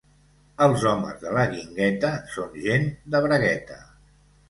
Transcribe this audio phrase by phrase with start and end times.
[0.65, 3.83] Els homes de la Guingueta són gent de bragueta.